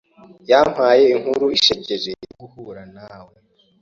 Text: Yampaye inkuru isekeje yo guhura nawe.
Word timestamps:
Yampaye 0.49 1.03
inkuru 1.15 1.45
isekeje 1.57 2.09
yo 2.21 2.27
guhura 2.39 2.83
nawe. 2.95 3.33